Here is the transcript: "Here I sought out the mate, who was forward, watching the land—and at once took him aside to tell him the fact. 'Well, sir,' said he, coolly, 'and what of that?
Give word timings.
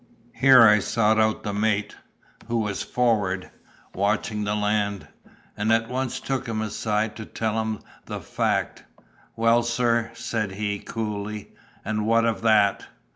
"Here 0.33 0.63
I 0.63 0.79
sought 0.79 1.19
out 1.19 1.43
the 1.43 1.53
mate, 1.53 1.95
who 2.47 2.57
was 2.57 2.81
forward, 2.81 3.51
watching 3.93 4.43
the 4.45 4.55
land—and 4.55 5.71
at 5.71 5.89
once 5.89 6.19
took 6.19 6.47
him 6.47 6.59
aside 6.59 7.15
to 7.17 7.25
tell 7.27 7.61
him 7.61 7.81
the 8.07 8.19
fact. 8.19 8.83
'Well, 9.35 9.61
sir,' 9.61 10.09
said 10.15 10.53
he, 10.53 10.79
coolly, 10.79 11.53
'and 11.85 12.07
what 12.07 12.25
of 12.25 12.41
that? 12.41 12.83